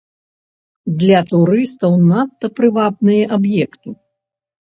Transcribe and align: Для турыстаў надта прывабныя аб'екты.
Для 1.01 1.19
турыстаў 1.33 1.93
надта 2.11 2.49
прывабныя 2.61 3.23
аб'екты. 3.37 3.95